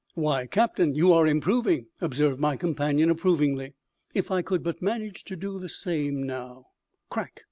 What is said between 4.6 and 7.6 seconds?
but manage to do the same, now" Crack!